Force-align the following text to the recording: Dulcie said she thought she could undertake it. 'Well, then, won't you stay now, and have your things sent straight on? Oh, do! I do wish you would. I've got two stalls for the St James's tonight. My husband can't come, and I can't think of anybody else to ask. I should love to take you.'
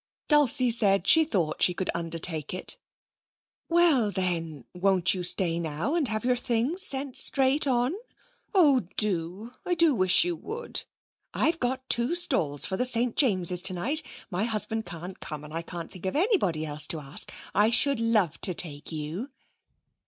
Dulcie 0.27 0.71
said 0.71 1.05
she 1.05 1.23
thought 1.23 1.61
she 1.61 1.75
could 1.75 1.91
undertake 1.93 2.55
it. 2.55 2.79
'Well, 3.69 4.09
then, 4.09 4.65
won't 4.73 5.13
you 5.13 5.21
stay 5.21 5.59
now, 5.59 5.93
and 5.93 6.07
have 6.07 6.25
your 6.25 6.35
things 6.35 6.81
sent 6.81 7.15
straight 7.15 7.67
on? 7.67 7.93
Oh, 8.55 8.79
do! 8.97 9.51
I 9.63 9.75
do 9.75 9.93
wish 9.93 10.23
you 10.23 10.35
would. 10.35 10.81
I've 11.35 11.59
got 11.59 11.87
two 11.87 12.15
stalls 12.15 12.65
for 12.65 12.77
the 12.77 12.83
St 12.85 13.15
James's 13.15 13.61
tonight. 13.61 14.01
My 14.31 14.45
husband 14.45 14.87
can't 14.87 15.19
come, 15.19 15.43
and 15.43 15.53
I 15.53 15.61
can't 15.61 15.91
think 15.91 16.07
of 16.07 16.15
anybody 16.15 16.65
else 16.65 16.87
to 16.87 16.99
ask. 16.99 17.31
I 17.53 17.69
should 17.69 17.99
love 17.99 18.41
to 18.41 18.55
take 18.55 18.91
you.' 18.91 19.29